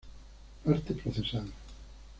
Parte 0.63 0.95
Procesal. 0.95 1.45